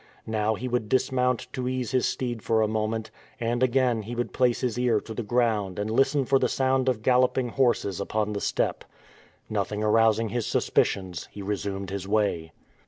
Now 0.25 0.55
he 0.55 0.67
would 0.67 0.89
dismount 0.89 1.45
to 1.53 1.67
ease 1.67 1.91
his 1.91 2.07
steed 2.07 2.41
for 2.41 2.63
a 2.63 2.67
moment, 2.67 3.11
and 3.39 3.61
again 3.61 4.01
he 4.01 4.15
would 4.15 4.33
place 4.33 4.61
his 4.61 4.79
ear 4.79 4.99
to 4.99 5.13
the 5.13 5.21
ground 5.21 5.75
to 5.75 5.83
listen 5.85 6.25
for 6.25 6.39
the 6.39 6.49
sound 6.49 6.89
of 6.89 7.03
galloping 7.03 7.49
horses 7.49 8.01
upon 8.01 8.33
the 8.33 8.41
steppe. 8.41 8.83
Nothing 9.47 9.83
arousing 9.83 10.29
his 10.29 10.47
suspicions, 10.47 11.27
he 11.31 11.43
resumed 11.43 11.91
his 11.91 12.07
way. 12.07 12.51